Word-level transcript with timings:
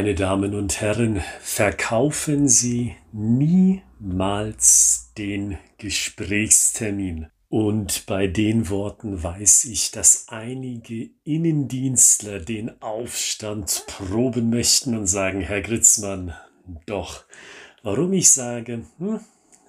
Meine 0.00 0.14
Damen 0.14 0.54
und 0.54 0.80
Herren, 0.80 1.22
verkaufen 1.42 2.48
Sie 2.48 2.96
niemals 3.12 5.12
den 5.18 5.58
Gesprächstermin. 5.76 7.26
Und 7.50 8.06
bei 8.06 8.26
den 8.26 8.70
Worten 8.70 9.22
weiß 9.22 9.66
ich, 9.66 9.90
dass 9.90 10.28
einige 10.28 11.10
Innendienstler 11.24 12.40
den 12.40 12.80
Aufstand 12.80 13.84
proben 13.88 14.48
möchten 14.48 14.96
und 14.96 15.06
sagen, 15.06 15.42
Herr 15.42 15.60
Gritzmann, 15.60 16.32
doch. 16.86 17.26
Warum 17.82 18.14
ich 18.14 18.32
sage, 18.32 18.86
hm, 18.96 19.20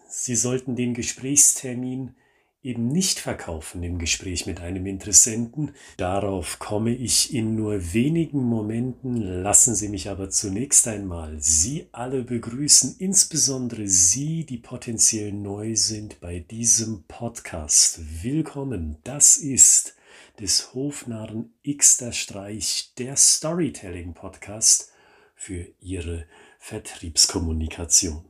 Sie 0.07 0.37
sollten 0.37 0.77
den 0.77 0.93
Gesprächstermin 0.93 2.15
eben 2.63 2.89
nicht 2.89 3.19
verkaufen 3.19 3.81
im 3.81 3.97
Gespräch 3.97 4.45
mit 4.45 4.61
einem 4.61 4.85
Interessenten. 4.85 5.71
Darauf 5.97 6.59
komme 6.59 6.93
ich 6.93 7.33
in 7.33 7.55
nur 7.55 7.93
wenigen 7.93 8.43
Momenten. 8.43 9.15
Lassen 9.17 9.73
Sie 9.73 9.89
mich 9.89 10.09
aber 10.09 10.29
zunächst 10.29 10.87
einmal 10.87 11.37
Sie 11.39 11.87
alle 11.91 12.23
begrüßen, 12.23 12.97
insbesondere 12.99 13.87
Sie, 13.87 14.45
die 14.45 14.59
potenziell 14.59 15.31
neu 15.31 15.75
sind 15.75 16.21
bei 16.21 16.39
diesem 16.39 17.03
Podcast. 17.07 17.99
Willkommen. 18.23 18.97
Das 19.03 19.37
ist 19.37 19.95
des 20.39 20.73
Hofnarren 20.75 21.53
Xter 21.67 22.11
Streich, 22.11 22.93
der 22.97 23.15
Storytelling 23.15 24.13
Podcast 24.13 24.91
für 25.35 25.65
Ihre 25.79 26.25
Vertriebskommunikation. 26.59 28.25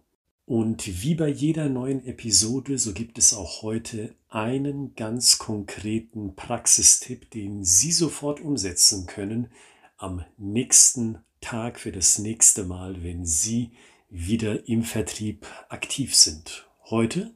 Und 0.45 1.03
wie 1.03 1.15
bei 1.15 1.27
jeder 1.27 1.69
neuen 1.69 2.05
Episode, 2.05 2.77
so 2.77 2.93
gibt 2.93 3.17
es 3.17 3.33
auch 3.33 3.61
heute 3.61 4.15
einen 4.31 4.95
ganz 4.95 5.37
konkreten 5.37 6.35
Praxistipp, 6.35 7.29
den 7.31 7.65
Sie 7.65 7.91
sofort 7.91 8.39
umsetzen 8.39 9.05
können 9.05 9.51
am 9.97 10.23
nächsten 10.37 11.19
Tag 11.41 11.79
für 11.79 11.91
das 11.91 12.17
nächste 12.17 12.63
Mal, 12.63 13.03
wenn 13.03 13.25
Sie 13.25 13.71
wieder 14.09 14.67
im 14.67 14.83
Vertrieb 14.83 15.45
aktiv 15.67 16.15
sind. 16.15 16.69
Heute, 16.85 17.35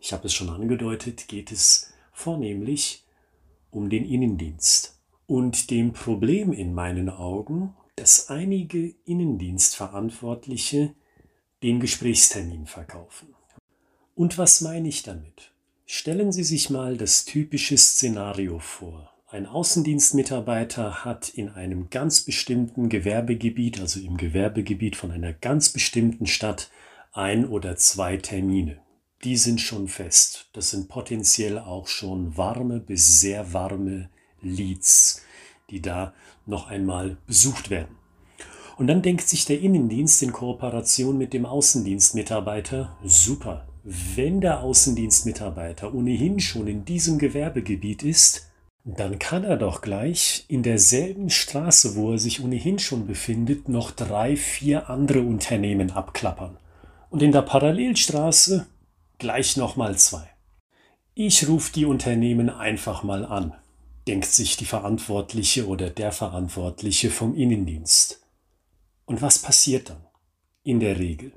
ich 0.00 0.12
habe 0.12 0.26
es 0.26 0.34
schon 0.34 0.50
angedeutet, 0.50 1.28
geht 1.28 1.50
es 1.50 1.92
vornehmlich 2.12 3.06
um 3.70 3.88
den 3.88 4.04
Innendienst 4.04 5.00
und 5.26 5.70
dem 5.70 5.94
Problem 5.94 6.52
in 6.52 6.74
meinen 6.74 7.08
Augen, 7.08 7.74
dass 7.96 8.28
einige 8.28 8.94
Innendienstverantwortliche 9.06 10.94
den 11.62 11.80
Gesprächstermin 11.80 12.66
verkaufen. 12.66 13.34
Und 14.14 14.36
was 14.36 14.60
meine 14.60 14.88
ich 14.88 15.02
damit? 15.02 15.52
Stellen 15.90 16.32
Sie 16.32 16.44
sich 16.44 16.68
mal 16.68 16.98
das 16.98 17.24
typische 17.24 17.78
Szenario 17.78 18.58
vor. 18.58 19.10
Ein 19.26 19.46
Außendienstmitarbeiter 19.46 21.02
hat 21.02 21.30
in 21.30 21.48
einem 21.48 21.88
ganz 21.88 22.20
bestimmten 22.20 22.90
Gewerbegebiet, 22.90 23.80
also 23.80 23.98
im 23.98 24.18
Gewerbegebiet 24.18 24.96
von 24.96 25.10
einer 25.12 25.32
ganz 25.32 25.70
bestimmten 25.70 26.26
Stadt, 26.26 26.70
ein 27.14 27.48
oder 27.48 27.76
zwei 27.76 28.18
Termine. 28.18 28.80
Die 29.24 29.38
sind 29.38 29.62
schon 29.62 29.88
fest. 29.88 30.50
Das 30.52 30.72
sind 30.72 30.90
potenziell 30.90 31.58
auch 31.58 31.86
schon 31.86 32.36
warme 32.36 32.80
bis 32.80 33.20
sehr 33.20 33.54
warme 33.54 34.10
Leads, 34.42 35.24
die 35.70 35.80
da 35.80 36.12
noch 36.44 36.68
einmal 36.68 37.16
besucht 37.26 37.70
werden. 37.70 37.96
Und 38.76 38.88
dann 38.88 39.00
denkt 39.00 39.26
sich 39.26 39.46
der 39.46 39.60
Innendienst 39.60 40.22
in 40.22 40.34
Kooperation 40.34 41.16
mit 41.16 41.32
dem 41.32 41.46
Außendienstmitarbeiter, 41.46 42.94
super, 43.02 43.67
wenn 43.84 44.40
der 44.40 44.60
Außendienstmitarbeiter 44.60 45.94
ohnehin 45.94 46.40
schon 46.40 46.66
in 46.66 46.84
diesem 46.84 47.18
Gewerbegebiet 47.18 48.02
ist, 48.02 48.48
dann 48.84 49.18
kann 49.18 49.44
er 49.44 49.56
doch 49.56 49.82
gleich 49.82 50.44
in 50.48 50.62
derselben 50.62 51.28
Straße, 51.28 51.94
wo 51.96 52.12
er 52.12 52.18
sich 52.18 52.42
ohnehin 52.42 52.78
schon 52.78 53.06
befindet, 53.06 53.68
noch 53.68 53.90
drei, 53.90 54.36
vier 54.36 54.88
andere 54.88 55.20
Unternehmen 55.20 55.90
abklappern. 55.90 56.56
Und 57.10 57.22
in 57.22 57.32
der 57.32 57.42
Parallelstraße 57.42 58.66
gleich 59.18 59.56
nochmal 59.56 59.98
zwei. 59.98 60.28
Ich 61.14 61.48
rufe 61.48 61.72
die 61.72 61.84
Unternehmen 61.84 62.48
einfach 62.48 63.02
mal 63.02 63.24
an, 63.24 63.52
denkt 64.06 64.26
sich 64.26 64.56
die 64.56 64.64
Verantwortliche 64.64 65.66
oder 65.66 65.90
der 65.90 66.12
Verantwortliche 66.12 67.10
vom 67.10 67.34
Innendienst. 67.34 68.22
Und 69.04 69.20
was 69.20 69.40
passiert 69.40 69.90
dann? 69.90 70.06
In 70.62 70.80
der 70.80 70.98
Regel. 70.98 71.32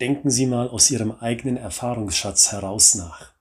Denken 0.00 0.30
Sie 0.30 0.46
mal 0.46 0.68
aus 0.68 0.90
Ihrem 0.90 1.12
eigenen 1.12 1.56
Erfahrungsschatz 1.56 2.50
heraus 2.50 2.94
nach. 2.94 3.32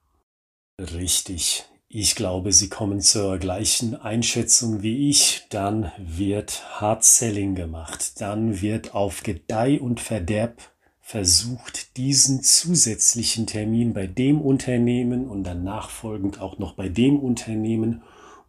Richtig. 0.80 1.66
Ich 1.88 2.16
glaube, 2.16 2.52
Sie 2.52 2.70
kommen 2.70 3.02
zur 3.02 3.38
gleichen 3.38 3.96
Einschätzung 3.96 4.82
wie 4.82 5.10
ich. 5.10 5.46
Dann 5.50 5.92
wird 5.98 6.80
Hard 6.80 7.04
Selling 7.04 7.56
gemacht. 7.56 8.22
Dann 8.22 8.62
wird 8.62 8.94
auf 8.94 9.24
Gedeih 9.24 9.80
und 9.80 10.00
Verderb 10.00 10.62
versucht, 11.00 11.98
diesen 11.98 12.42
zusätzlichen 12.42 13.46
Termin 13.46 13.94
bei 13.94 14.08
dem 14.08 14.42
Unternehmen 14.42 15.28
und 15.28 15.44
dann 15.44 15.64
nachfolgend 15.64 16.40
auch 16.40 16.58
noch 16.60 16.74
bei 16.74 16.88
dem 16.88 17.20
Unternehmen 17.20 18.02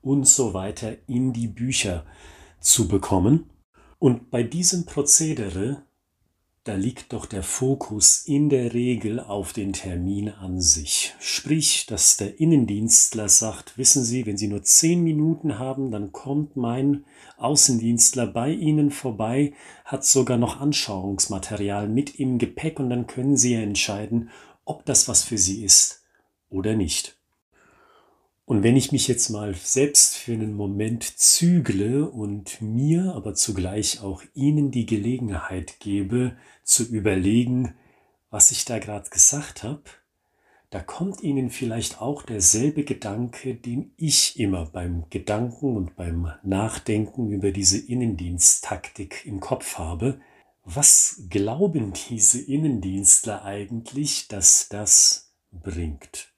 und 0.03 0.26
so 0.26 0.54
weiter 0.54 0.92
in 1.06 1.32
die 1.32 1.48
Bücher 1.48 2.04
zu 2.60 2.86
bekommen. 2.86 3.50
Und 3.98 4.31
bei 4.31 4.42
diesem 4.42 4.86
Prozedere, 4.86 5.82
da 6.64 6.75
liegt 6.75 7.12
doch 7.12 7.26
der 7.26 7.42
Fokus 7.42 8.25
in 8.26 8.48
der 8.48 8.72
Regel 8.72 9.20
auf 9.20 9.52
den 9.52 9.75
Termin 9.75 10.30
an 10.30 10.62
sich. 10.62 11.14
Sprich, 11.20 11.84
dass 11.84 12.16
der 12.16 12.41
Innendienstler 12.41 13.28
sagt, 13.28 13.76
wissen 13.76 14.02
Sie, 14.02 14.25
wenn 14.25 14.38
Sie 14.38 14.48
nur 14.48 14.62
zehn 14.62 15.03
Minuten 15.03 15.58
haben, 15.58 15.91
dann 15.91 16.12
kommt 16.12 16.56
mein 16.56 17.04
Außendienstler 17.36 18.26
bei 18.26 18.50
Ihnen 18.50 18.91
vorbei, 18.91 19.53
hat 19.84 20.06
sogar 20.06 20.38
noch 20.38 20.58
Anschauungsmaterial 20.58 21.86
mit 21.86 22.19
im 22.19 22.38
Gepäck 22.38 22.80
und 22.80 22.88
dann 22.88 23.06
können 23.06 23.36
Sie 23.36 23.53
ja 23.53 23.60
entscheiden, 23.60 24.30
ob 24.64 24.86
das 24.86 25.06
was 25.06 25.22
für 25.22 25.36
Sie 25.36 25.62
ist 25.64 26.03
oder 26.48 26.74
nicht. 26.74 27.19
Und 28.47 28.62
wenn 28.62 28.77
ich 28.77 28.93
mich 28.93 29.09
jetzt 29.09 29.31
mal 29.31 29.55
selbst 29.55 30.16
für 30.16 30.32
einen 30.32 30.55
Moment 30.55 31.03
zügle 31.03 32.10
und 32.10 32.60
mir 32.60 33.15
aber 33.15 33.34
zugleich 33.34 34.03
auch 34.03 34.22
Ihnen 34.34 34.71
die 34.71 34.84
Gelegenheit 34.84 35.81
gebe, 35.81 36.37
zu 36.62 36.84
überlegen, 36.84 37.75
was 38.31 38.50
ich 38.50 38.66
da 38.66 38.78
gerade 38.78 39.09
gesagt 39.09 39.62
habe, 39.62 39.84
da 40.69 40.81
kommt 40.81 41.22
Ihnen 41.22 41.49
vielleicht 41.50 42.03
auch 42.03 42.22
derselbe 42.22 42.84
Gedanke, 42.84 43.54
den 43.54 43.93
ich 43.97 44.38
immer 44.38 44.66
beim 44.66 45.09
Gedanken 45.09 45.77
und 45.77 45.97
beim 45.97 46.33
Nachdenken 46.43 47.31
über 47.31 47.50
diese 47.50 47.78
Innendiensttaktik 47.78 49.25
im 49.25 49.41
Kopf 49.41 49.78
habe. 49.78 50.21
Was 50.65 51.22
glauben 51.31 51.94
diese 52.10 52.43
Innendienstler 52.43 53.44
eigentlich, 53.44 54.28
dass 54.28 54.69
das 54.69 55.33
bringt? 55.53 56.34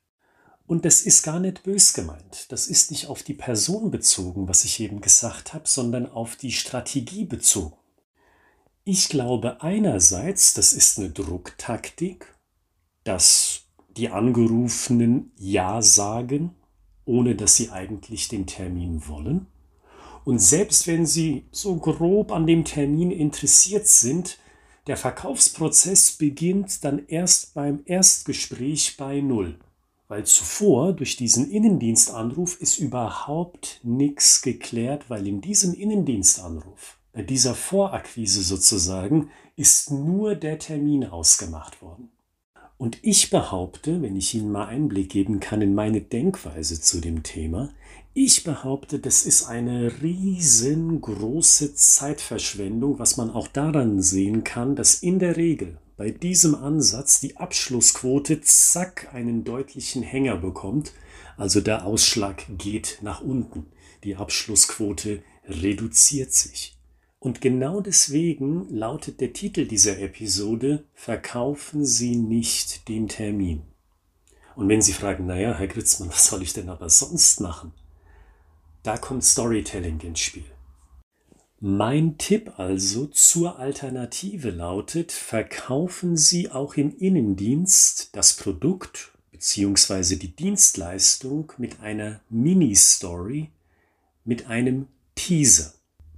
Und 0.67 0.85
das 0.85 1.03
ist 1.03 1.23
gar 1.23 1.39
nicht 1.39 1.63
bös 1.63 1.93
gemeint. 1.93 2.51
Das 2.51 2.67
ist 2.67 2.91
nicht 2.91 3.07
auf 3.07 3.23
die 3.23 3.35
Person 3.35 3.91
bezogen, 3.91 4.49
was 4.49 4.65
ich 4.65 4.81
eben 4.81 5.01
gesagt 5.01 5.55
habe, 5.55 5.69
sondern 5.69 6.11
auf 6.11 6.37
die 6.37 6.51
Strategie 6.51 7.25
bezogen. 7.25 7.77
Ich 8.85 9.09
glaube 9.09 9.63
einerseits, 9.63 10.55
das 10.55 10.73
ist 10.73 10.99
eine 10.99 11.11
Drucktaktik, 11.11 12.35
dass 13.05 13.63
die 13.97 14.09
Angerufenen 14.09 15.33
Ja 15.39 15.83
sagen, 15.83 16.55
ohne 17.05 17.37
dass 17.37 17.55
sie 17.55 17.71
eigentlich 17.71 18.29
den 18.29 18.47
Termin 18.47 19.07
wollen. 19.07 19.47
Und 20.25 20.41
selbst 20.41 20.89
wenn 20.89 21.07
sie 21.07 21.47
so 21.53 21.77
grob 21.77 22.33
an 22.33 22.49
dem 22.49 22.65
Termin 22.65 23.13
interessiert 23.13 23.87
sind, 23.87 24.39
der 24.89 24.97
Verkaufsprozess 24.97 26.13
beginnt 26.13 26.85
dann 26.85 27.07
erst 27.07 27.55
beim 27.55 27.83
Erstgespräch 27.87 28.97
bei 28.97 29.21
Null 29.21 29.59
weil 30.09 30.25
zuvor 30.25 30.93
durch 30.93 31.17
diesen 31.17 31.51
Innendienstanruf 31.51 32.61
ist 32.61 32.79
überhaupt 32.79 33.81
nichts 33.83 34.43
geklärt, 34.43 35.11
weil 35.11 35.27
in 35.27 35.41
diesem 35.41 35.75
Innendienstanruf, 35.75 36.99
bei 37.13 37.23
dieser 37.23 37.55
Vorakquise 37.55 38.43
sozusagen, 38.43 39.31
ist 39.57 39.91
nur 39.91 40.35
der 40.35 40.59
Termin 40.59 41.05
ausgemacht 41.05 41.83
worden. 41.83 42.11
Und 42.79 42.99
ich 43.03 43.31
behaupte, 43.31 44.03
wenn 44.03 44.17
ich 44.17 44.35
Ihnen 44.35 44.53
mal 44.53 44.67
Einblick 44.67 45.09
geben 45.11 45.41
kann 45.41 45.63
in 45.63 45.75
meine 45.75 46.03
Denkweise 46.03 46.81
zu 46.81 47.01
dem 47.01 47.23
Thema, 47.23 47.71
ich 48.13 48.45
behaupte, 48.45 48.99
das 48.99 49.25
ist 49.25 49.45
eine 49.45 50.03
riesengroße 50.03 51.75
Zeitverschwendung, 51.75 52.99
was 52.99 53.17
man 53.17 53.31
auch 53.31 53.49
daran 53.49 54.03
sehen 54.03 54.45
kann, 54.45 54.77
dass 54.77 55.03
in 55.03 55.19
der 55.19 55.37
Regel 55.37 55.79
bei 55.97 56.11
diesem 56.11 56.55
Ansatz 56.55 57.21
die 57.21 57.37
Abschlussquote 57.37 58.41
zack 58.43 59.15
einen 59.15 59.45
deutlichen 59.45 60.03
Hänger 60.03 60.37
bekommt, 60.37 60.93
also 61.37 61.61
der 61.61 61.87
Ausschlag 61.87 62.45
geht 62.59 62.99
nach 63.03 63.23
unten, 63.23 63.67
die 64.05 64.17
Abschlussquote 64.17 65.23
reduziert 65.49 66.33
sich. 66.33 66.77
Und 67.19 67.41
genau 67.41 67.81
deswegen 67.81 68.69
lautet 68.69 69.21
der 69.21 69.33
Titel 69.33 69.67
dieser 69.67 69.99
Episode 69.99 70.85
Verkaufen 70.95 71.85
Sie 71.85 72.17
nicht 72.17 72.89
den 72.89 73.09
Termin. 73.09 73.63
Und 74.55 74.69
wenn 74.69 74.83
Sie 74.83 74.93
fragen, 74.93 75.27
naja, 75.27 75.55
Herr 75.55 75.67
Gritzmann, 75.67 76.09
was 76.11 76.27
soll 76.27 76.43
ich 76.43 76.53
denn 76.53 76.69
aber 76.69 76.91
sonst 76.91 77.41
machen? 77.41 77.73
Da 78.83 78.97
kommt 78.97 79.25
Storytelling 79.25 80.01
ins 80.01 80.21
Spiel. 80.21 80.45
Mein 81.59 82.19
Tipp 82.19 82.59
also 82.59 83.07
zur 83.07 83.59
Alternative 83.59 84.51
lautet, 84.51 85.11
verkaufen 85.11 86.19
Sie 86.19 86.51
auch 86.51 86.75
im 86.75 86.95
Innendienst 86.95 88.11
das 88.15 88.35
Produkt 88.35 89.13
bzw. 89.33 90.17
die 90.17 90.37
Dienstleistung 90.37 91.55
mit 91.57 91.81
einer 91.81 92.21
Mini-Story, 92.29 93.49
mit 94.27 94.49
einem 94.49 94.89
Teaser. 95.15 95.73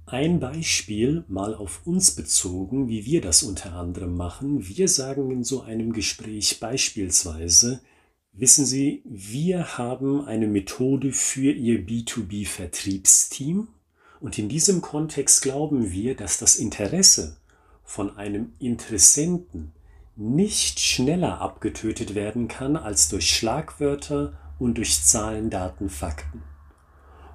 Ein 0.05 0.41
Beispiel 0.41 1.23
mal 1.29 1.55
auf 1.55 1.87
uns 1.87 2.11
bezogen, 2.11 2.89
wie 2.89 3.05
wir 3.05 3.21
das 3.21 3.41
unter 3.41 3.75
anderem 3.75 4.17
machen. 4.17 4.67
Wir 4.67 4.89
sagen 4.89 5.31
in 5.31 5.45
so 5.45 5.61
einem 5.61 5.93
Gespräch 5.93 6.59
beispielsweise, 6.59 7.79
wissen 8.33 8.65
Sie, 8.65 9.03
wir 9.05 9.77
haben 9.77 10.25
eine 10.25 10.47
Methode 10.47 11.13
für 11.13 11.53
Ihr 11.53 11.79
B2B-Vertriebsteam 11.87 13.69
und 14.19 14.37
in 14.37 14.49
diesem 14.49 14.81
Kontext 14.81 15.41
glauben 15.41 15.91
wir, 15.91 16.15
dass 16.15 16.37
das 16.37 16.57
Interesse 16.57 17.37
von 17.83 18.17
einem 18.17 18.53
Interessenten 18.59 19.71
nicht 20.15 20.79
schneller 20.79 21.39
abgetötet 21.39 22.13
werden 22.13 22.47
kann 22.47 22.75
als 22.75 23.09
durch 23.09 23.33
Schlagwörter 23.33 24.37
und 24.59 24.77
durch 24.77 25.03
Zahlen, 25.03 25.49
Daten, 25.49 25.89
Fakten. 25.89 26.43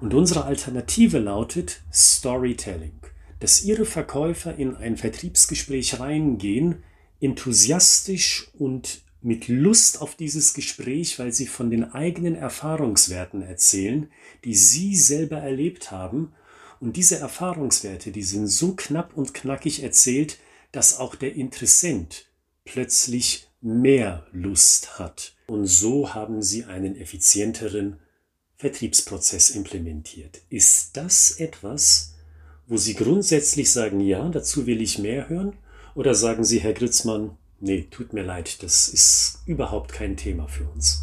Und 0.01 0.13
unsere 0.13 0.45
Alternative 0.45 1.17
lautet 1.17 1.81
Storytelling, 1.91 2.99
dass 3.39 3.63
Ihre 3.63 3.85
Verkäufer 3.85 4.55
in 4.55 4.75
ein 4.75 4.97
Vertriebsgespräch 4.97 5.99
reingehen, 5.99 6.83
enthusiastisch 7.19 8.49
und 8.53 9.01
mit 9.21 9.47
Lust 9.47 10.01
auf 10.01 10.13
dieses 10.13 10.53
Gespräch, 10.53 11.17
weil 11.17 11.33
sie 11.33 11.47
von 11.47 11.71
den 11.71 11.91
eigenen 11.93 12.35
Erfahrungswerten 12.35 13.41
erzählen, 13.41 14.11
die 14.43 14.53
sie 14.53 14.95
selber 14.95 15.37
erlebt 15.37 15.89
haben. 15.89 16.33
Und 16.85 16.97
diese 16.97 17.17
Erfahrungswerte, 17.17 18.11
die 18.11 18.21
sind 18.21 18.45
so 18.45 18.75
knapp 18.75 19.17
und 19.17 19.33
knackig 19.33 19.81
erzählt, 19.81 20.37
dass 20.71 20.99
auch 20.99 21.15
der 21.15 21.33
Interessent 21.33 22.27
plötzlich 22.63 23.47
mehr 23.59 24.27
Lust 24.31 24.99
hat. 24.99 25.33
Und 25.47 25.65
so 25.65 26.13
haben 26.13 26.43
sie 26.43 26.65
einen 26.65 26.95
effizienteren 26.95 27.99
Vertriebsprozess 28.57 29.49
implementiert. 29.49 30.41
Ist 30.49 30.95
das 30.95 31.31
etwas, 31.39 32.13
wo 32.67 32.77
Sie 32.77 32.93
grundsätzlich 32.93 33.71
sagen, 33.71 33.99
ja, 33.99 34.29
dazu 34.29 34.67
will 34.67 34.79
ich 34.79 34.99
mehr 34.99 35.27
hören? 35.27 35.57
Oder 35.95 36.13
sagen 36.13 36.43
Sie, 36.43 36.59
Herr 36.59 36.73
Gritzmann, 36.73 37.35
nee, 37.59 37.87
tut 37.89 38.13
mir 38.13 38.23
leid, 38.23 38.61
das 38.61 38.89
ist 38.89 39.39
überhaupt 39.47 39.91
kein 39.91 40.17
Thema 40.17 40.47
für 40.47 40.65
uns. 40.69 41.01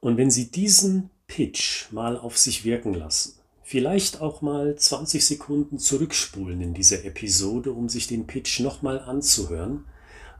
Und 0.00 0.16
wenn 0.16 0.30
Sie 0.30 0.50
diesen 0.50 1.10
Pitch 1.26 1.92
mal 1.92 2.16
auf 2.16 2.38
sich 2.38 2.64
wirken 2.64 2.94
lassen, 2.94 3.37
vielleicht 3.68 4.20
auch 4.22 4.40
mal 4.40 4.76
20 4.76 5.24
Sekunden 5.24 5.78
zurückspulen 5.78 6.60
in 6.62 6.72
dieser 6.72 7.04
Episode, 7.04 7.72
um 7.72 7.90
sich 7.90 8.06
den 8.06 8.26
Pitch 8.26 8.60
nochmal 8.60 8.98
anzuhören, 8.98 9.84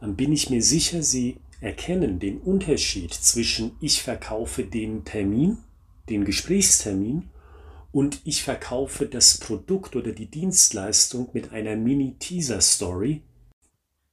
dann 0.00 0.16
bin 0.16 0.32
ich 0.32 0.48
mir 0.48 0.62
sicher, 0.62 1.02
Sie 1.02 1.36
erkennen 1.60 2.20
den 2.20 2.38
Unterschied 2.38 3.12
zwischen 3.12 3.72
ich 3.80 4.02
verkaufe 4.02 4.64
den 4.64 5.04
Termin 5.04 5.58
den 6.08 6.24
Gesprächstermin 6.24 7.28
und 7.92 8.20
ich 8.24 8.42
verkaufe 8.42 9.06
das 9.06 9.38
Produkt 9.38 9.96
oder 9.96 10.12
die 10.12 10.30
Dienstleistung 10.30 11.28
mit 11.32 11.52
einer 11.52 11.76
Mini-Teaser-Story. 11.76 13.22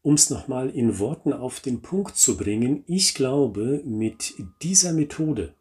Um 0.01 0.15
es 0.15 0.29
nochmal 0.29 0.69
in 0.69 0.99
Worten 0.99 1.33
auf 1.33 1.61
den 1.61 1.81
Punkt 1.81 2.15
zu 2.15 2.37
bringen, 2.37 2.83
ich 2.85 3.15
glaube, 3.15 3.81
mit 3.85 4.33
dieser 4.61 4.93
Methode, 4.93 5.54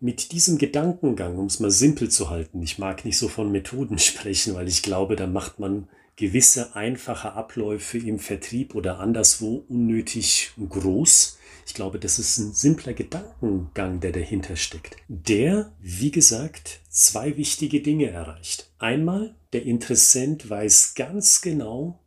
mit 0.00 0.32
diesem 0.32 0.58
Gedankengang, 0.58 1.38
um 1.38 1.46
es 1.46 1.60
mal 1.60 1.70
simpel 1.70 2.08
zu 2.10 2.30
halten, 2.30 2.62
ich 2.62 2.78
mag 2.78 3.04
nicht 3.04 3.18
so 3.18 3.28
von 3.28 3.50
Methoden 3.50 3.98
sprechen, 3.98 4.54
weil 4.54 4.68
ich 4.68 4.82
glaube, 4.82 5.16
da 5.16 5.26
macht 5.26 5.58
man 5.58 5.88
gewisse 6.16 6.74
einfache 6.74 7.32
Abläufe 7.32 7.98
im 7.98 8.18
Vertrieb 8.18 8.74
oder 8.74 8.98
anderswo 8.98 9.64
unnötig 9.68 10.50
groß. 10.68 11.38
Ich 11.64 11.74
glaube, 11.74 11.98
das 11.98 12.18
ist 12.18 12.38
ein 12.38 12.52
simpler 12.54 12.92
Gedankengang, 12.92 14.00
der 14.00 14.12
dahinter 14.12 14.56
steckt. 14.56 14.96
Der, 15.06 15.72
wie 15.80 16.10
gesagt, 16.10 16.80
zwei 16.88 17.36
wichtige 17.36 17.82
Dinge 17.82 18.10
erreicht. 18.10 18.70
Einmal, 18.78 19.36
der 19.52 19.64
Interessent 19.64 20.48
weiß 20.48 20.94
ganz 20.94 21.40
genau, 21.40 22.00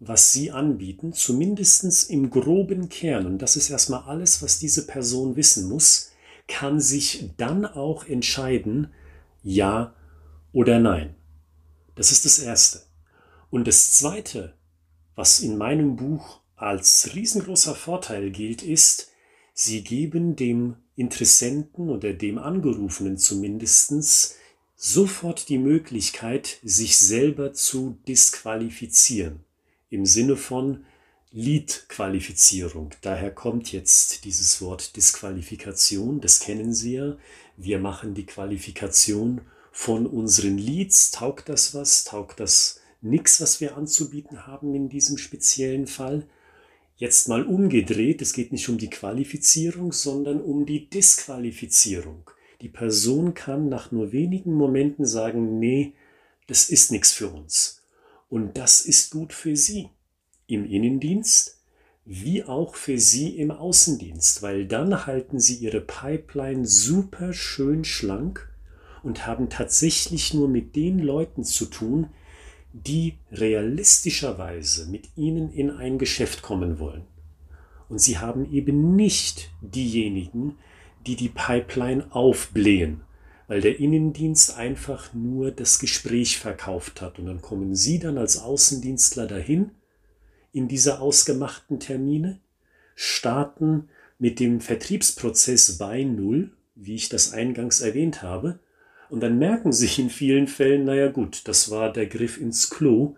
was 0.00 0.32
Sie 0.32 0.50
anbieten, 0.50 1.12
zumindest 1.12 2.08
im 2.08 2.30
groben 2.30 2.88
Kern, 2.88 3.26
und 3.26 3.38
das 3.42 3.56
ist 3.56 3.68
erstmal 3.68 4.02
alles, 4.02 4.40
was 4.42 4.58
diese 4.58 4.86
Person 4.86 5.36
wissen 5.36 5.68
muss, 5.68 6.12
kann 6.48 6.80
sich 6.80 7.30
dann 7.36 7.64
auch 7.64 8.06
entscheiden, 8.06 8.92
ja 9.42 9.94
oder 10.52 10.80
nein. 10.80 11.14
Das 11.94 12.10
ist 12.10 12.24
das 12.24 12.38
Erste. 12.38 12.82
Und 13.50 13.68
das 13.68 13.92
Zweite, 13.92 14.54
was 15.14 15.40
in 15.40 15.56
meinem 15.56 15.96
Buch 15.96 16.40
als 16.56 17.14
riesengroßer 17.14 17.74
Vorteil 17.74 18.30
gilt, 18.30 18.62
ist, 18.62 19.10
sie 19.54 19.84
geben 19.84 20.34
dem 20.34 20.76
Interessenten 20.96 21.88
oder 21.90 22.12
dem 22.12 22.38
Angerufenen 22.38 23.18
zumindestens 23.18 24.34
sofort 24.74 25.48
die 25.48 25.58
Möglichkeit, 25.58 26.58
sich 26.62 26.98
selber 26.98 27.52
zu 27.52 27.98
disqualifizieren. 28.06 29.40
Im 29.90 30.06
Sinne 30.06 30.36
von 30.36 30.84
Lead-Qualifizierung. 31.30 32.90
Daher 33.02 33.30
kommt 33.30 33.70
jetzt 33.70 34.24
dieses 34.24 34.62
Wort 34.62 34.96
Disqualifikation, 34.96 36.20
das 36.20 36.40
kennen 36.40 36.72
Sie 36.72 36.94
ja. 36.94 37.18
Wir 37.56 37.78
machen 37.78 38.14
die 38.14 38.24
Qualifikation 38.24 39.42
von 39.70 40.06
unseren 40.06 40.56
Leads. 40.56 41.10
Taugt 41.10 41.50
das 41.50 41.74
was? 41.74 42.04
Taugt 42.04 42.40
das 42.40 42.80
nichts, 43.02 43.42
was 43.42 43.60
wir 43.60 43.76
anzubieten 43.76 44.46
haben 44.46 44.74
in 44.74 44.88
diesem 44.88 45.18
speziellen 45.18 45.86
Fall. 45.86 46.26
Jetzt 46.96 47.28
mal 47.28 47.44
umgedreht, 47.44 48.22
es 48.22 48.32
geht 48.32 48.50
nicht 48.50 48.68
um 48.70 48.78
die 48.78 48.90
Qualifizierung, 48.90 49.92
sondern 49.92 50.40
um 50.40 50.64
die 50.64 50.88
Disqualifizierung. 50.88 52.30
Die 52.62 52.70
Person 52.70 53.34
kann 53.34 53.68
nach 53.68 53.92
nur 53.92 54.12
wenigen 54.12 54.54
Momenten 54.54 55.04
sagen, 55.04 55.58
nee, 55.58 55.92
das 56.46 56.70
ist 56.70 56.90
nichts 56.90 57.12
für 57.12 57.28
uns. 57.28 57.82
Und 58.30 58.56
das 58.56 58.80
ist 58.80 59.12
gut 59.12 59.32
für 59.32 59.54
Sie 59.54 59.90
im 60.48 60.66
Innendienst 60.66 61.58
wie 62.10 62.42
auch 62.42 62.74
für 62.74 62.98
Sie 62.98 63.36
im 63.36 63.50
Außendienst, 63.50 64.40
weil 64.40 64.66
dann 64.66 65.06
halten 65.06 65.38
Sie 65.38 65.56
Ihre 65.56 65.82
Pipeline 65.82 66.66
super 66.66 67.34
schön 67.34 67.84
schlank 67.84 68.48
und 69.02 69.26
haben 69.26 69.50
tatsächlich 69.50 70.32
nur 70.32 70.48
mit 70.48 70.74
den 70.74 71.00
Leuten 71.00 71.44
zu 71.44 71.66
tun, 71.66 72.08
die 72.72 73.18
realistischerweise 73.30 74.86
mit 74.86 75.08
ihnen 75.16 75.52
in 75.52 75.70
ein 75.70 75.98
Geschäft 75.98 76.40
kommen 76.40 76.78
wollen. 76.78 77.04
Und 77.88 78.00
sie 78.00 78.18
haben 78.18 78.50
eben 78.52 78.96
nicht 78.96 79.50
diejenigen, 79.60 80.56
die 81.06 81.16
die 81.16 81.30
Pipeline 81.30 82.06
aufblähen, 82.10 83.02
weil 83.46 83.60
der 83.60 83.80
Innendienst 83.80 84.56
einfach 84.56 85.12
nur 85.14 85.50
das 85.50 85.78
Gespräch 85.78 86.38
verkauft 86.38 87.00
hat. 87.00 87.18
Und 87.18 87.26
dann 87.26 87.40
kommen 87.40 87.74
Sie 87.74 87.98
dann 87.98 88.18
als 88.18 88.38
Außendienstler 88.38 89.26
dahin 89.26 89.70
in 90.58 90.68
diese 90.68 91.00
ausgemachten 91.00 91.78
Termine, 91.78 92.40
starten 92.96 93.88
mit 94.18 94.40
dem 94.40 94.60
Vertriebsprozess 94.60 95.78
bei 95.78 96.02
Null, 96.02 96.50
wie 96.74 96.96
ich 96.96 97.08
das 97.08 97.32
eingangs 97.32 97.80
erwähnt 97.80 98.22
habe, 98.22 98.58
und 99.08 99.20
dann 99.20 99.38
merken 99.38 99.72
sie 99.72 100.02
in 100.02 100.10
vielen 100.10 100.48
Fällen, 100.48 100.84
naja 100.84 101.08
gut, 101.08 101.42
das 101.46 101.70
war 101.70 101.92
der 101.92 102.06
Griff 102.06 102.38
ins 102.38 102.70
Klo, 102.70 103.14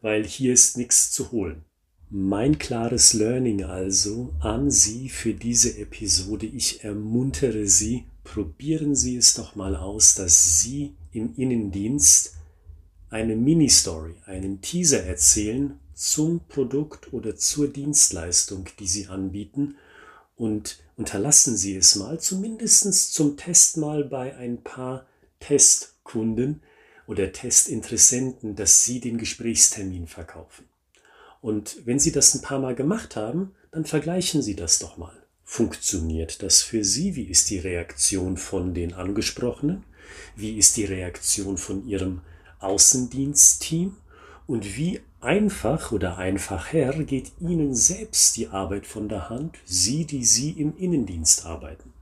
weil 0.00 0.24
hier 0.24 0.52
ist 0.52 0.78
nichts 0.78 1.10
zu 1.10 1.32
holen. 1.32 1.64
Mein 2.10 2.58
klares 2.58 3.12
Learning 3.12 3.64
also 3.64 4.32
an 4.38 4.70
Sie 4.70 5.08
für 5.08 5.34
diese 5.34 5.76
Episode. 5.78 6.46
Ich 6.46 6.84
ermuntere 6.84 7.66
Sie, 7.66 8.04
probieren 8.22 8.94
Sie 8.94 9.16
es 9.16 9.34
doch 9.34 9.56
mal 9.56 9.74
aus, 9.74 10.14
dass 10.14 10.60
Sie 10.60 10.94
im 11.12 11.34
Innendienst 11.34 12.36
eine 13.10 13.34
Mini-Story, 13.34 14.14
einen 14.26 14.60
Teaser 14.60 15.02
erzählen 15.02 15.80
zum 15.94 16.46
Produkt 16.48 17.12
oder 17.12 17.36
zur 17.36 17.68
Dienstleistung, 17.68 18.68
die 18.78 18.86
Sie 18.86 19.06
anbieten 19.06 19.76
und 20.36 20.78
unterlassen 20.96 21.56
Sie 21.56 21.76
es 21.76 21.96
mal, 21.96 22.20
zumindest 22.20 23.14
zum 23.14 23.36
Test 23.36 23.76
mal 23.76 24.04
bei 24.04 24.36
ein 24.36 24.62
paar 24.62 25.06
Testkunden 25.40 26.62
oder 27.06 27.32
Testinteressenten, 27.32 28.56
dass 28.56 28.84
sie 28.84 29.00
den 29.00 29.18
Gesprächstermin 29.18 30.06
verkaufen. 30.06 30.66
Und 31.40 31.84
wenn 31.84 31.98
Sie 31.98 32.12
das 32.12 32.34
ein 32.34 32.42
paar 32.42 32.58
Mal 32.58 32.74
gemacht 32.74 33.16
haben, 33.16 33.54
dann 33.70 33.84
vergleichen 33.84 34.40
Sie 34.40 34.56
das 34.56 34.78
doch 34.78 34.96
mal. 34.96 35.14
Funktioniert 35.44 36.42
das 36.42 36.62
für 36.62 36.84
Sie? 36.84 37.16
Wie 37.16 37.24
ist 37.24 37.50
die 37.50 37.58
Reaktion 37.58 38.38
von 38.38 38.72
den 38.72 38.94
Angesprochenen? 38.94 39.84
Wie 40.36 40.56
ist 40.56 40.78
die 40.78 40.86
Reaktion 40.86 41.58
von 41.58 41.86
Ihrem 41.86 42.22
Außendienstteam? 42.60 43.96
Und 44.46 44.76
wie 44.76 45.00
einfach 45.20 45.90
oder 45.92 46.18
einfacher 46.18 47.02
geht 47.04 47.32
Ihnen 47.40 47.74
selbst 47.74 48.36
die 48.36 48.48
Arbeit 48.48 48.86
von 48.86 49.08
der 49.08 49.30
Hand, 49.30 49.56
Sie, 49.64 50.04
die 50.04 50.24
Sie 50.24 50.50
im 50.50 50.76
Innendienst 50.76 51.46
arbeiten? 51.46 51.94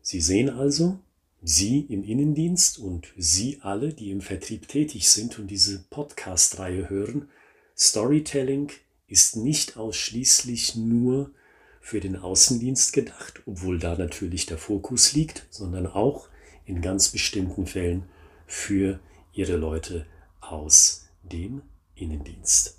Sie 0.00 0.20
sehen 0.20 0.48
also, 0.48 1.00
Sie 1.42 1.80
im 1.80 2.04
Innendienst 2.04 2.78
und 2.78 3.08
Sie 3.16 3.58
alle, 3.62 3.92
die 3.92 4.12
im 4.12 4.20
Vertrieb 4.20 4.68
tätig 4.68 5.08
sind 5.08 5.40
und 5.40 5.48
diese 5.48 5.80
Podcast-Reihe 5.90 6.88
hören, 6.88 7.28
Storytelling 7.76 8.70
ist 9.08 9.36
nicht 9.36 9.76
ausschließlich 9.76 10.76
nur 10.76 11.30
für 11.80 12.00
den 12.00 12.16
Außendienst 12.16 12.92
gedacht, 12.92 13.42
obwohl 13.46 13.78
da 13.78 13.96
natürlich 13.96 14.46
der 14.46 14.58
Fokus 14.58 15.14
liegt, 15.14 15.46
sondern 15.50 15.86
auch 15.86 16.28
in 16.64 16.80
ganz 16.80 17.08
bestimmten 17.08 17.66
Fällen 17.66 18.04
für 18.46 19.00
Ihre 19.32 19.56
Leute 19.56 20.06
aus 20.40 21.08
dem 21.22 21.62
Innendienst. 21.98 22.78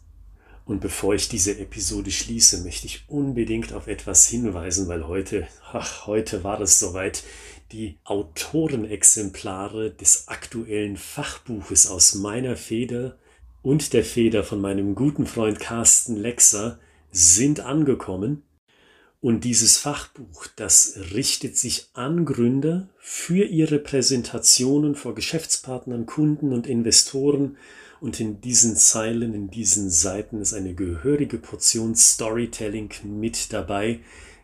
Und 0.65 0.81
bevor 0.81 1.15
ich 1.15 1.29
diese 1.29 1.57
Episode 1.57 2.11
schließe, 2.11 2.63
möchte 2.63 2.85
ich 2.85 3.05
unbedingt 3.07 3.73
auf 3.73 3.87
etwas 3.87 4.27
hinweisen, 4.27 4.87
weil 4.87 5.07
heute, 5.07 5.47
ach, 5.71 6.05
heute 6.05 6.43
war 6.43 6.61
es 6.61 6.79
soweit, 6.79 7.23
die 7.71 7.97
Autorenexemplare 8.03 9.91
des 9.91 10.27
aktuellen 10.27 10.97
Fachbuches 10.97 11.87
aus 11.87 12.15
meiner 12.15 12.55
Feder 12.55 13.17
und 13.61 13.93
der 13.93 14.03
Feder 14.03 14.43
von 14.43 14.61
meinem 14.61 14.95
guten 14.95 15.25
Freund 15.25 15.59
Carsten 15.59 16.15
Lexer 16.15 16.79
sind 17.11 17.59
angekommen. 17.59 18.43
Und 19.21 19.43
dieses 19.43 19.77
Fachbuch, 19.77 20.47
das 20.55 20.97
richtet 21.13 21.57
sich 21.57 21.89
an 21.93 22.25
Gründer 22.25 22.87
für 22.99 23.43
ihre 23.43 23.77
Präsentationen 23.79 24.95
vor 24.95 25.13
Geschäftspartnern, 25.13 26.05
Kunden 26.05 26.53
und 26.53 26.67
Investoren. 26.67 27.57
Und 28.01 28.19
in 28.19 28.41
diesen 28.41 28.75
Zeilen, 28.75 29.33
in 29.33 29.49
diesen 29.49 29.89
Seiten 29.89 30.41
ist 30.41 30.53
eine 30.53 30.73
gehörige 30.73 31.37
Portion 31.37 31.95
Storytelling 31.95 32.89
mit 33.03 33.51
dabei. 33.51 33.99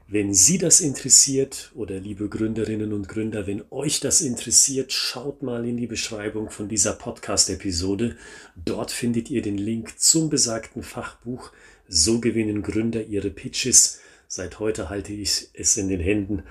Wenn 0.08 0.34
Sie 0.34 0.58
das 0.58 0.82
interessiert 0.82 1.72
oder 1.74 2.00
liebe 2.00 2.30
Gründerinnen 2.30 2.94
und 2.94 3.08
Gründer, 3.08 3.48
wenn 3.48 3.64
euch 3.72 4.02
das 4.02 4.22
interessiert, 4.22 4.92
schaut 4.94 5.42
mal 5.42 5.66
in 5.66 5.78
die 5.78 5.88
Beschreibung 5.88 6.52
von 6.52 6.68
dieser 6.68 6.94
Podcast-Episode. 6.94 8.16
Dort 8.56 8.92
findet 8.92 9.32
ihr 9.32 9.42
den 9.42 9.58
Link 9.58 10.00
zum 10.00 10.30
besagten 10.30 10.84
Fachbuch. 10.84 11.52
So 11.88 12.20
gewinnen 12.20 12.62
Gründer 12.62 13.04
ihre 13.04 13.30
Pitches 13.30 14.00
Seit 14.28 14.60
heute 14.60 14.90
halte 14.90 15.14
ich 15.14 15.50
es 15.54 15.78
in 15.78 15.88
den 15.88 16.00
Händen 16.00 16.44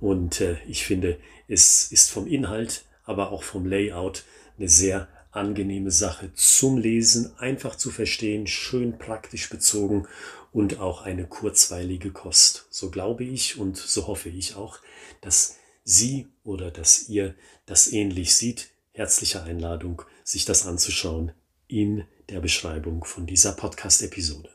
und 0.00 0.40
äh, 0.40 0.56
ich 0.66 0.84
finde, 0.84 1.18
es 1.48 1.90
ist 1.92 2.10
vom 2.10 2.26
Inhalt, 2.26 2.84
aber 3.04 3.30
auch 3.30 3.42
vom 3.42 3.66
Layout 3.66 4.24
eine 4.58 4.68
sehr 4.68 5.08
angenehme 5.30 5.90
Sache 5.90 6.32
zum 6.34 6.78
Lesen, 6.78 7.32
einfach 7.38 7.76
zu 7.76 7.90
verstehen, 7.90 8.46
schön 8.46 8.98
praktisch 8.98 9.48
bezogen 9.48 10.06
und 10.52 10.80
auch 10.80 11.02
eine 11.02 11.26
kurzweilige 11.26 12.10
Kost. 12.10 12.66
So 12.70 12.90
glaube 12.90 13.24
ich 13.24 13.58
und 13.58 13.76
so 13.76 14.06
hoffe 14.06 14.28
ich 14.28 14.56
auch, 14.56 14.78
dass 15.20 15.56
Sie 15.84 16.28
oder 16.44 16.70
dass 16.70 17.08
ihr 17.08 17.34
das 17.66 17.92
ähnlich 17.92 18.34
sieht. 18.34 18.70
Herzliche 18.92 19.42
Einladung, 19.42 20.02
sich 20.24 20.44
das 20.44 20.66
anzuschauen 20.66 21.32
in 21.68 22.04
der 22.28 22.40
Beschreibung 22.40 23.04
von 23.04 23.26
dieser 23.26 23.52
Podcast-Episode. 23.52 24.50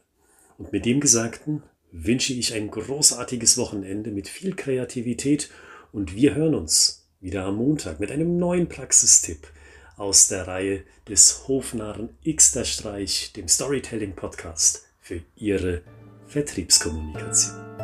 Und 0.58 0.72
mit 0.72 0.86
dem 0.86 1.00
Gesagten 1.00 1.64
wünsche 1.92 2.34
ich 2.34 2.54
ein 2.54 2.70
großartiges 2.70 3.58
Wochenende 3.58 4.12
mit 4.12 4.28
viel 4.28 4.56
Kreativität 4.56 5.50
und 5.92 6.16
wir 6.16 6.36
hören 6.36 6.56
uns 6.56 7.08
wieder 7.22 7.46
am 7.46 7.56
Montag 7.56 8.00
mit 8.00 8.12
einem 8.12 8.38
neuen 8.38 8.68
Praxistipp 8.68 9.48
aus 9.98 10.28
der 10.28 10.48
Reihe 10.48 10.84
des 11.08 11.48
Hofnarren 11.48 12.10
Xter 12.26 12.66
Streich, 12.66 13.34
dem 13.34 13.48
Storytelling 13.48 14.16
Podcast 14.16 14.86
für 15.02 15.22
Ihre 15.36 15.82
Vertriebskommunikation. 16.28 17.75